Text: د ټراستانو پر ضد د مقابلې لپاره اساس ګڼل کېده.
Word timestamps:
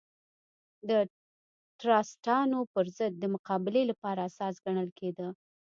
د 0.89 0.91
ټراستانو 1.81 2.59
پر 2.73 2.85
ضد 2.97 3.13
د 3.19 3.23
مقابلې 3.35 3.83
لپاره 3.91 4.19
اساس 4.29 4.53
ګڼل 4.65 4.89
کېده. 4.99 5.27